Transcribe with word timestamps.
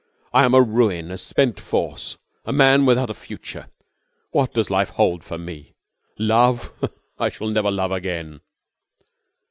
I 0.33 0.45
am 0.45 0.55
a 0.55 0.63
ruin, 0.63 1.11
a 1.11 1.17
spent 1.19 1.59
force, 1.59 2.17
a 2.43 2.51
man 2.51 2.87
without 2.87 3.11
a 3.11 3.13
future! 3.13 3.67
What 4.31 4.51
does 4.51 4.71
life 4.71 4.89
hold 4.89 5.23
for 5.23 5.37
me? 5.37 5.75
Love? 6.17 6.71
I 7.19 7.29
shall 7.29 7.49
never 7.49 7.69
love 7.69 7.91
again. 7.91 8.41